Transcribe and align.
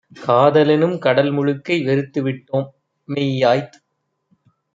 காதலெனும் 0.19 0.95
கடல்முழுக்கை 0.97 1.77
வெறுத்துவிட்டோ 1.83 2.59
ம். 2.59 2.69
மெய்யாய்த் 3.09 3.77